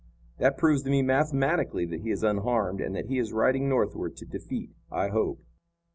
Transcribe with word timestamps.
That 0.39 0.57
proves 0.57 0.81
to 0.81 0.89
me 0.89 1.03
mathematically 1.03 1.85
that 1.85 1.99
he 2.01 2.09
is 2.09 2.23
unharmed 2.23 2.81
and 2.81 2.95
that 2.95 3.05
he 3.05 3.19
is 3.19 3.33
riding 3.33 3.69
northward 3.69 4.17
to 4.17 4.25
defeat, 4.25 4.71
I 4.91 5.09
hope." 5.09 5.43